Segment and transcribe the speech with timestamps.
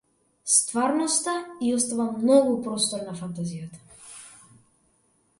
[0.51, 1.33] Стварноста
[1.67, 3.83] ѝ остава многу простор на фантазијата.